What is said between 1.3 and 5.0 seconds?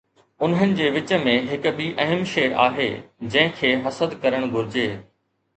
هڪ ٻي اهم شيء آهي جنهن کي حسد ڪرڻ گهرجي.